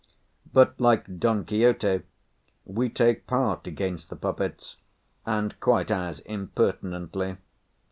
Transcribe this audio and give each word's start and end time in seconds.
But, 0.51 0.79
like 0.81 1.19
Don 1.19 1.45
Quixote, 1.45 2.01
we 2.65 2.89
take 2.89 3.27
part 3.27 3.67
against 3.67 4.09
the 4.09 4.15
puppets, 4.15 4.77
and 5.27 5.59
quite 5.59 5.91
as 5.91 6.21
impertinently. 6.21 7.37